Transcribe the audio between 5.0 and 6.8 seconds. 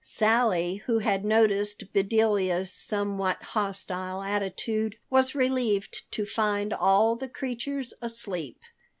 was relieved to find